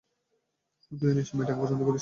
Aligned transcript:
তুইও 0.91 1.13
নিশ্চয়ই 1.13 1.37
মেয়েটাকে 1.37 1.59
পছন্দ 1.61 1.79
করিস। 1.79 1.89